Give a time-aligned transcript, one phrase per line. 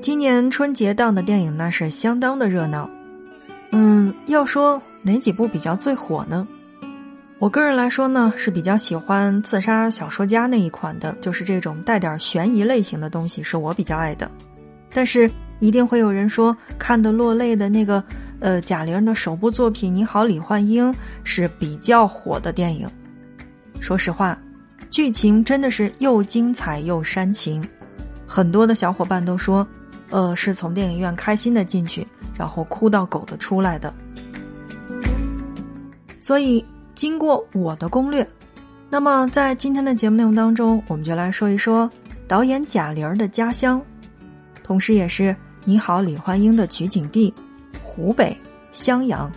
[0.00, 2.88] 今年春节档的电影那是相当的热闹。
[3.70, 6.48] 嗯，要说哪几部比较最火呢？
[7.38, 14.30] 我个人来说呢，是比较喜欢《刺杀小说家》那一款的，就是这种带点悬疑类型的东西，是我比较爱的。
[14.90, 18.02] 但是一定会有人说，看得落泪的那个，
[18.40, 20.90] 呃，贾玲的首部作品《你好，李焕英》
[21.24, 22.88] 是比较火的电影。
[23.80, 24.38] 说实话，
[24.88, 27.62] 剧情真的是又精彩又煽情，
[28.26, 29.66] 很多的小伙伴都说。
[30.10, 32.06] 呃，是从电影院开心的进去，
[32.36, 33.94] 然后哭到狗的出来的。
[36.18, 36.64] 所以
[36.94, 38.28] 经过我的攻略，
[38.90, 41.88] 那么在今天的节目内容当中，我们就来说一说
[42.26, 43.80] 导演贾玲的家乡，
[44.62, 45.22] 同时也是
[45.64, 47.32] 《你好，李焕英》的取景地——
[47.82, 48.36] 湖北
[48.72, 49.30] 襄阳。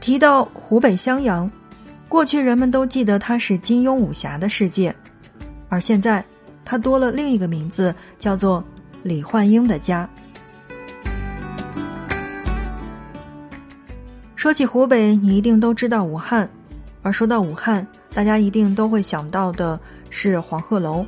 [0.00, 1.50] 提到湖北襄阳，
[2.08, 4.94] 过去人们都记得它是金庸武侠的世界，
[5.68, 6.24] 而现在。
[6.66, 8.62] 它多了另一个名字，叫做
[9.02, 10.06] 李焕英的家。
[14.34, 16.48] 说起湖北，你一定都知道武汉，
[17.02, 19.78] 而说到武汉，大家一定都会想到的
[20.10, 21.06] 是黄鹤楼。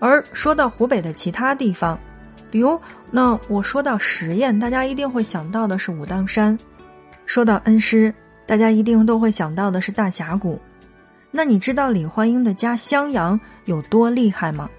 [0.00, 1.98] 而说到湖北的其他地方，
[2.50, 2.78] 比如
[3.10, 6.56] 那我说到十堰，大家一定会想到的是武当山；
[7.26, 10.60] 说到恩施，大家一定都会想到的是大峡谷。
[11.36, 14.70] 那你知道李焕英的家襄阳有多厉害吗？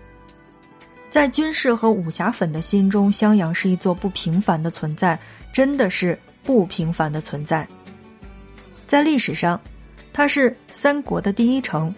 [1.10, 5.20] 在军事和武侠粉的心中，襄阳是一座不平凡的存在，
[5.52, 7.68] 真的是不平凡的存在。
[8.88, 9.60] 在历史上，
[10.14, 11.94] 它是三国的第一城，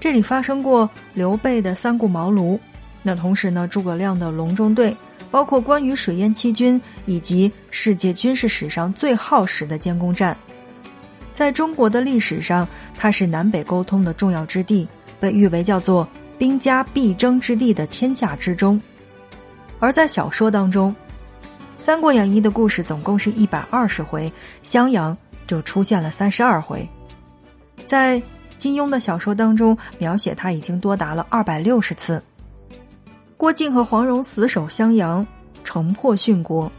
[0.00, 2.58] 这里发生过刘备的三顾茅庐，
[3.02, 4.96] 那同时呢，诸葛亮的隆中对，
[5.30, 10.34] 包括关羽水淹七军，以及世界军事史上最耗时的监工战。
[11.32, 14.86] 在中国的历史上，它是南北沟通的重要之地，
[15.18, 16.06] 被誉为叫做
[16.36, 18.80] 兵家必争之地的天下之中。
[19.78, 20.94] 而在小说当中，
[21.76, 24.30] 《三国演义》的故事总共是一百二十回，
[24.62, 25.16] 襄阳
[25.46, 26.86] 就出现了三十二回。
[27.86, 28.20] 在
[28.58, 32.22] 金庸的小说当中，描写他已经多达了二百六十次。
[33.38, 35.26] 郭靖和黄蓉死守襄阳，
[35.64, 36.70] 城破殉国。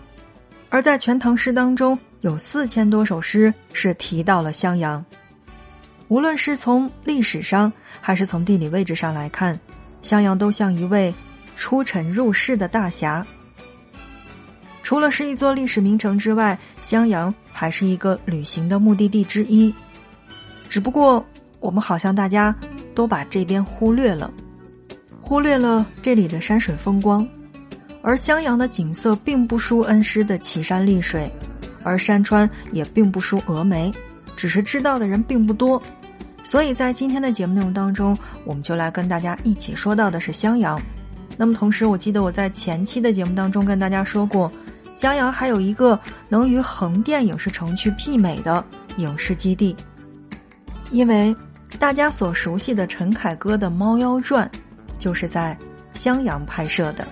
[0.70, 1.98] 而在《全唐诗》当中。
[2.22, 5.04] 有四千多首诗是提到了襄阳，
[6.08, 9.60] 无论是从历史上还是从地理位置上来看，
[10.04, 11.14] 襄阳都像一位
[11.56, 13.26] 出尘入世的大侠。
[14.84, 19.74] 除了是一座历史名城之外，襄阳还是一个旅行的目的地之一。
[20.70, 21.26] 只不过
[21.60, 22.56] 我们好像大家
[22.94, 24.32] 都把这边忽略了，
[25.22, 27.28] 忽略了这里的山水风光，
[28.04, 31.32] 而襄阳的景色并不输恩施的奇山丽水。
[31.84, 33.92] 而山川也并不输峨眉，
[34.36, 35.82] 只是知道的人并不多，
[36.44, 40.82] 所以在今天的节目内容当中，我们就来跟大家一起说到的是襄阳。
[41.38, 44.52] 那么同时，我记得我在前期的节目当中跟大家说过，
[44.96, 46.00] 襄阳还有一个
[46.30, 48.64] 能与横店影视城区媲美的
[48.98, 49.76] 影视基地，
[50.92, 51.36] 因为
[51.80, 54.50] 大家所熟悉的陈凯歌的《猫妖传》，
[55.00, 55.58] 就是在
[55.94, 57.08] 襄阳拍摄的。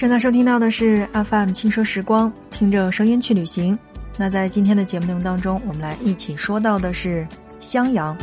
[0.00, 3.78] 正在收听到的是 FM 轻奢时光，听着声音去旅行。
[4.16, 7.28] 那在今天的节目内容当中，我们来一起说到的是
[7.58, 8.16] 襄阳。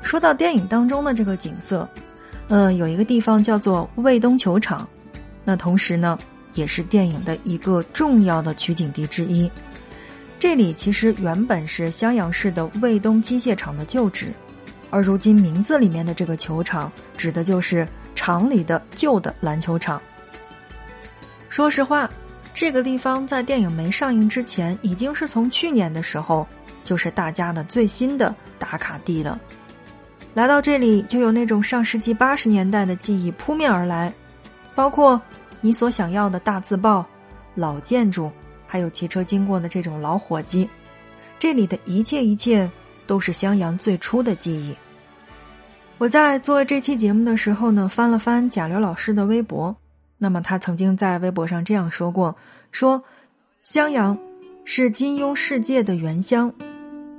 [0.00, 1.88] 说到电影当中的这个景色，
[2.46, 4.88] 呃，有一个地方叫做卫东球场，
[5.44, 6.16] 那同时呢，
[6.54, 9.50] 也是电影的一个重要的取景地之一。
[10.38, 14.32] 这里其实原本是襄阳市的卫东机械厂的旧址，
[14.88, 17.84] 而如今名字里面的这个球场，指的就是。
[18.20, 19.98] 厂里的旧的篮球场。
[21.48, 22.06] 说实话，
[22.52, 26.46] 这个地方在电影没上映之前，已经是从去年的时候
[26.84, 29.40] 就是大家的最新的打卡地了。
[30.34, 34.12] 来到这里，就有那种上世纪八十年代的记忆扑面而来，
[34.74, 35.18] 包括
[35.62, 37.06] 你所想要的大字报、
[37.54, 38.30] 老建筑，
[38.66, 40.68] 还有骑车经过的这种老伙计。
[41.38, 42.70] 这里的一切一切，
[43.06, 44.76] 都是襄阳最初的记忆。
[46.00, 49.76] 我在做这期节目的时候呢，翻了翻贾刘老师的微博，
[50.16, 52.34] 那么他曾经在微博上这样说过：
[52.72, 53.04] 说
[53.64, 54.18] 襄阳
[54.64, 56.50] 是金庸世界的原乡，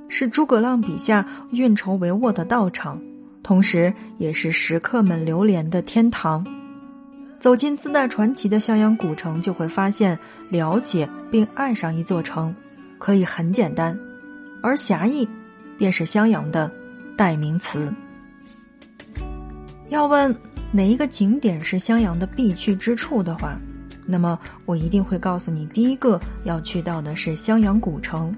[0.08, 3.00] 是诸葛亮笔下运筹帷幄的道场，
[3.44, 6.44] 同时也是食客们流连的天堂。
[7.38, 10.18] 走进自带传奇的襄阳古城，就会发现
[10.48, 12.52] 了解并爱上一座城
[12.98, 13.96] 可以很简单，
[14.60, 15.28] 而侠义
[15.78, 16.68] 便是襄阳的
[17.16, 17.94] 代名词。
[19.92, 20.34] 要问
[20.70, 23.60] 哪一个景点是襄阳的必去之处的话，
[24.06, 28.34] 那么我一定会告诉你，第一个要去到的是襄阳古城。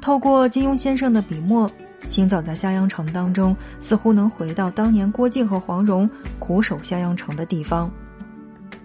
[0.00, 1.70] 透过金庸先生的笔墨，
[2.08, 6.08] 行走在襄阳城当中，似乎能回到当年郭靖和黄蓉
[6.38, 7.90] 苦守襄阳城的地方。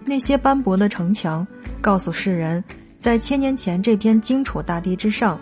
[0.04, 1.46] 那些斑驳的城墙，
[1.80, 2.62] 告诉世人，
[3.00, 5.40] 在千年前这片荆楚大地之上，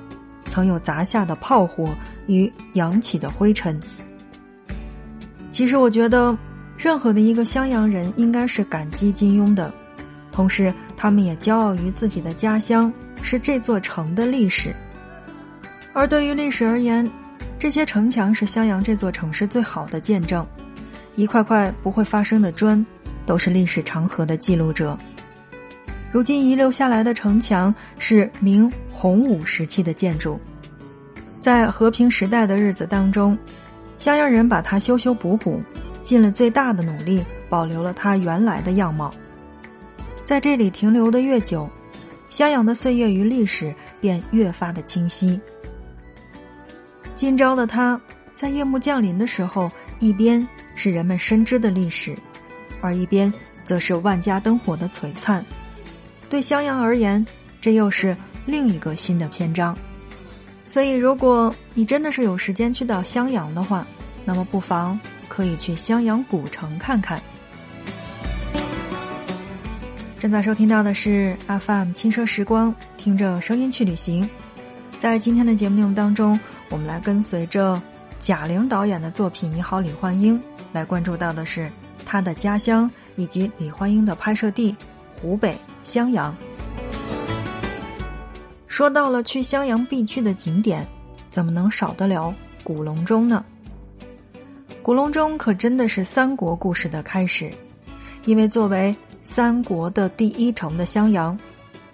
[0.49, 1.89] 曾有砸下的炮火
[2.29, 3.81] 与扬起的灰尘。
[5.53, 6.37] 其实，我觉得，
[6.77, 9.73] 任何的一个襄阳人应该是感激金庸的，
[10.33, 14.75] 同时，他们也骄傲于自己的家乡是这座城的历史。
[15.93, 17.09] 而对于历史而言，
[17.59, 20.45] 这些城墙是襄阳这座城市最好的见证，
[21.15, 22.85] 一块块不会发生的砖。
[23.25, 24.99] 都是历史长河的记录者。
[26.11, 30.41] 如今遗留下来的城墙是明洪武时期的建筑，
[31.41, 33.39] 在和平时代的日子当中，
[34.03, 35.63] 襄阳人把它修修补补，
[36.03, 39.15] 尽了最大的努力，保留了它原来的样貌。
[40.25, 41.71] 在这里停留的越久，
[42.29, 45.41] 襄阳的岁月与历史便越发的清晰。
[47.15, 48.01] 今朝的它，
[48.35, 49.71] 在夜幕降临的时候，
[50.01, 50.45] 一边
[50.75, 52.13] 是人们深知的历史。
[52.81, 53.33] 而一边
[53.63, 55.47] 则是万家灯火的璀璨，
[56.29, 57.25] 对襄阳而言，
[57.61, 58.17] 这又是
[58.47, 59.79] 另一个新的篇章。
[60.73, 63.87] 所以，如果你真的是有时间去到襄阳的话，
[64.25, 64.99] 那么不妨
[65.29, 67.23] 可以去襄阳古城看看。
[70.19, 74.27] 正在收听到的是 FM 轻奢时光，听着声音去旅行。
[74.99, 76.41] 在今天的节目内容当中，
[76.71, 77.79] 我们来跟随着
[78.19, 80.39] 贾玲导演的作品《你好，李焕英》，
[80.73, 81.71] 来关注到的是。
[82.07, 84.75] 她的家乡以及李焕英的拍摄地
[85.11, 85.55] 湖北
[85.85, 86.35] 襄阳。
[88.73, 90.89] 说到了去襄阳必去的景点，
[91.29, 92.35] 怎么能少得了
[92.65, 93.45] 古隆中呢？
[94.81, 97.51] 古隆中可真的是三国故事的开始，
[98.25, 101.39] 因为作为三国的第一城的襄阳，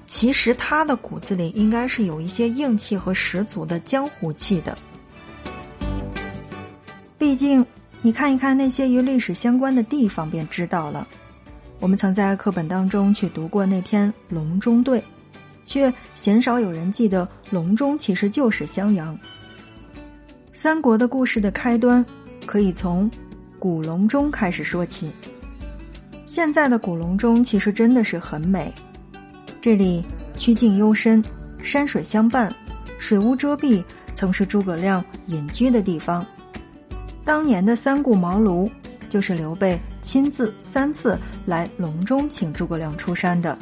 [0.06, 4.78] 其实它的骨子里应该是有一些硬气和十足的江湖气的，
[7.18, 7.66] 毕竟。
[8.00, 11.04] 你看一看那些与历史相关的地方，便知道了。
[11.80, 15.00] 我们曾在课本当中去读过那篇《隆中对》，
[15.68, 19.16] 却鲜少有人记得隆中其实就是襄阳。
[20.50, 22.04] 三国的故事的开端，
[22.46, 23.08] 可以从
[23.58, 25.12] 古隆中开始说起。
[26.24, 28.72] 现在的古隆中其实真的是很美，
[29.60, 30.02] 这里
[30.38, 31.22] 曲径幽深，
[31.62, 32.52] 山水相伴，
[32.98, 33.84] 水屋遮蔽，
[34.14, 36.24] 曾是诸葛亮隐居的地方。
[37.26, 38.70] 当年的三顾茅庐，
[39.10, 43.56] 就是刘备亲自三次来隆中请诸葛亮出山的，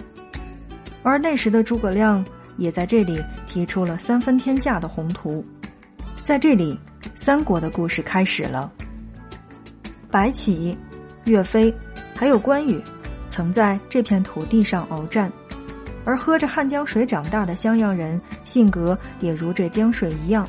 [1.07, 2.25] 而那时的诸葛亮
[2.57, 5.47] 也在这里提出了三分天下的宏图，
[6.25, 6.77] 在这里，
[7.15, 8.69] 三国的故事开始了。
[10.11, 10.77] 白起、
[11.27, 11.73] 岳飞，
[12.13, 12.83] 还有关羽，
[13.29, 15.33] 曾在这片土地上鏖战，
[16.05, 20.45] 而喝着汉江水长大的襄阳人，性格也如这江水一样，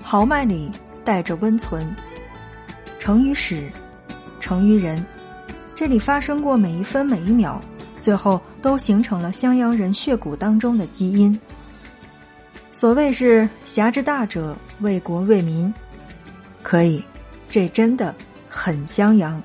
[0.00, 0.70] 豪迈里
[1.04, 1.94] 带着温存。
[2.98, 3.70] 成于史，
[4.40, 5.04] 成于人，
[5.74, 7.60] 这里发生过每一分每一秒，
[8.06, 11.36] 最后都形成了襄阳人血骨当中的基因。
[12.70, 15.74] 所谓是侠之大者，为国为民，
[16.62, 17.04] 可以，
[17.50, 18.14] 这真的
[18.48, 19.42] 很襄阳。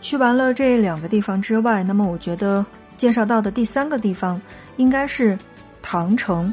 [0.00, 2.64] 去完了这两个地方之外，那么我觉得。
[2.96, 4.40] 介绍到的第三个地方，
[4.78, 5.38] 应该是
[5.82, 6.50] 唐城，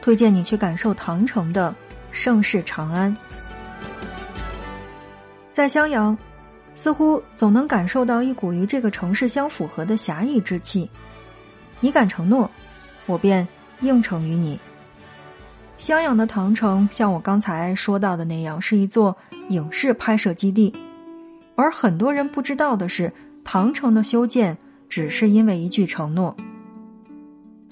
[0.00, 1.74] 推荐你去感受唐城的
[2.14, 3.14] 盛世长安。
[5.52, 6.16] 在襄阳，
[6.76, 10.88] 似乎总能感受到一股与这个城市相符合的侠义之气。
[11.80, 12.48] 你敢承诺，
[13.06, 13.46] 我便
[13.80, 14.58] 应承于你。
[15.76, 19.14] 襄阳的唐城，像我刚才说到的那样，是一座
[19.48, 20.72] 影视拍摄基地。
[21.56, 24.56] 而很多人不知道的是，唐城的修建。
[24.86, 26.36] 只是因为一句承诺。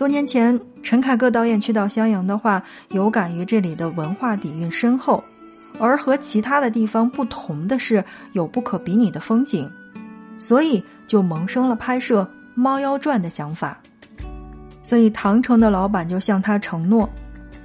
[0.03, 5.23] 多年前，陈凯歌导演去到襄阳的话，有感于这里的文化底蕴深厚，
[5.79, 9.71] 而和其他的地方不同的是，有不可比拟的风景，
[10.39, 12.23] 所以就萌生了拍摄
[12.57, 13.81] 《猫妖传》的想法。
[14.83, 17.09] 所以，唐城的老板就向他承诺：“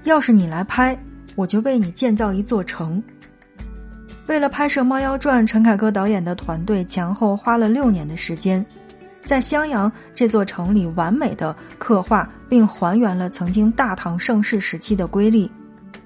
[0.05, 0.95] 要是你来拍，
[1.35, 3.01] 我就为你建造一座城。”
[4.29, 8.63] 为了拍摄《猫妖传》，陈凯歌导演的团队前后花了六年的时间。
[9.27, 15.51] 在襄阳这座城里，完美的刻画并还原了曾经大唐盛世时期的瑰丽，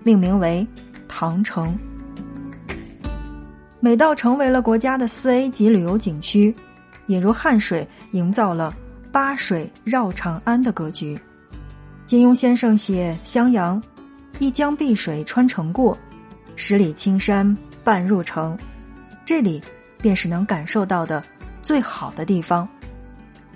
[0.02, 0.68] 命名为
[1.08, 1.78] 唐城。
[3.80, 6.56] 美到成为了国家的四 A 级旅游景区，
[7.06, 8.74] 也如汉水营造了
[9.12, 11.16] 八水绕长安的格局。
[12.08, 13.80] 金庸先生写襄阳，
[14.40, 15.96] 一江碧水穿城过，
[16.56, 18.58] 十里青山半入城，
[19.28, 19.62] 这里
[20.02, 21.24] 便是能感受到的
[21.62, 22.68] 最好的地方。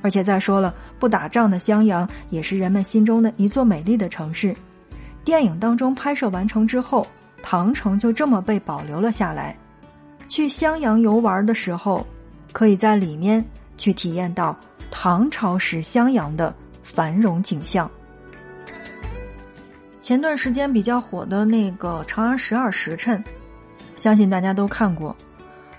[0.05, 4.55] 而且再说了，不打仗的襄阳也是人们心中的一座美丽的城市。
[5.24, 7.07] 电影当中拍摄完成之后，
[7.41, 9.57] 唐城就这么被保留了下来。
[10.29, 12.05] 去襄阳游玩的时候，
[12.53, 13.43] 可以在里面
[13.77, 14.55] 去体验到
[14.91, 17.89] 唐朝时襄阳的繁荣景象。
[20.00, 23.17] 前段时间比较火的那个《长安十二时辰》，
[23.95, 25.15] 相信大家都看过。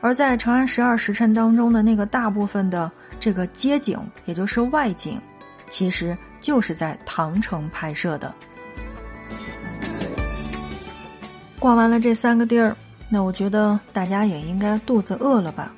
[0.01, 5.21] 而在《长安十二时辰》当中的那个大部分的这个街景，也就是外景，
[5.69, 8.35] 其实就是在唐城拍摄的。
[11.59, 12.77] 逛完了这三个地儿，
[13.09, 15.73] 那我觉得大家也应该肚子饿了吧？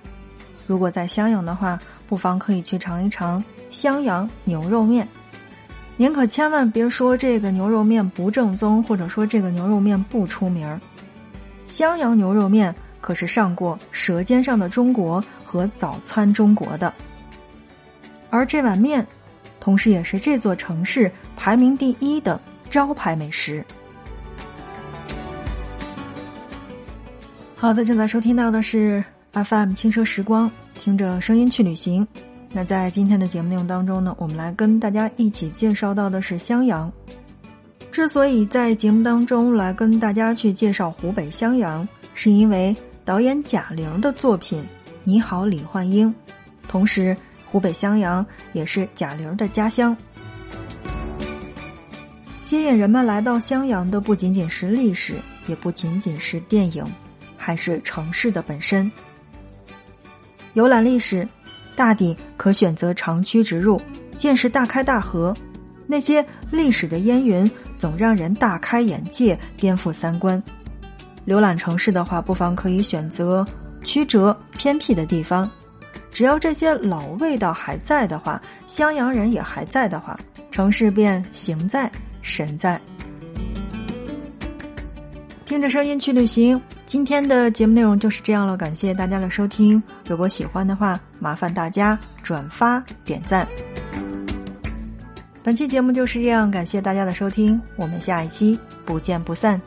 [0.67, 5.07] 如果在襄阳的话，不妨可以去尝一尝襄阳牛肉面。
[5.97, 10.81] 您可千万别说这个牛肉面不正宗，或者说这个牛肉面不出名儿。
[11.65, 16.93] 襄阳牛肉面可是上过《舌尖上的中国》和《早餐中国》的，
[18.31, 19.07] 而这碗面，
[19.61, 23.65] 同时也是这座城市排名第一的招牌美食。
[27.57, 32.07] 好的，正在收听到的是 FM 轻奢时光，听着声音去旅行。
[32.53, 36.91] 那在今天的节目内容当中呢，我们来跟大家一起介绍到的是襄阳。
[37.91, 44.63] 之所以在节目当中来跟大家去介绍湖北襄阳，是因为导演贾玲的作品
[45.03, 46.09] 《你好，李焕英》，
[46.69, 47.17] 同时
[47.51, 49.97] 湖北襄阳也是贾玲的家乡。
[52.41, 56.85] 吸引人们来到襄阳的不仅仅是历史，也不仅仅是电影，
[57.37, 58.91] 还是城市的本身。
[60.55, 61.29] 游览历史。
[61.77, 63.81] 大抵可选择长驱直入，
[64.17, 65.33] 见识大开大合。
[65.87, 70.43] 那些历史的烟云总让人大开眼界，颠覆三观。
[71.25, 73.47] 浏览城市的话，不妨可以选择
[73.85, 75.49] 曲折偏僻的地方。
[76.11, 80.19] 只要这些老味道还在的话，襄阳人也还在的话，
[80.51, 81.91] 城市便形在
[82.23, 82.81] 神在。
[85.45, 86.61] 听着声音去旅行。
[86.85, 89.83] 今天的节目内容就是这样了，感谢大家的收听。
[90.07, 93.47] 如果喜欢的话，麻烦大家转发点赞。
[95.43, 99.61] 本期节目就是这样，感谢大家的收听，我们下一期不见不散。